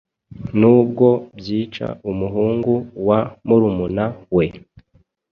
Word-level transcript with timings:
Nubwo 0.59 1.07
byica 1.37 1.87
umuhungu 2.11 2.73
wa 3.07 3.19
murumuna 3.47 4.05
we 4.35 4.45